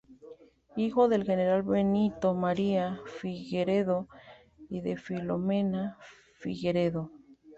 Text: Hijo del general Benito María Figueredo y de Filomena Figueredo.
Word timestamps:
Hijo 0.77 1.07
del 1.09 1.25
general 1.25 1.61
Benito 1.61 2.33
María 2.33 2.99
Figueredo 3.05 4.07
y 4.67 4.81
de 4.81 4.97
Filomena 4.97 5.99
Figueredo. 6.39 7.11